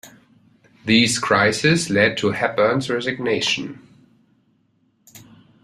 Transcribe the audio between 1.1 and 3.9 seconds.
crises led to Hepburn's resignation.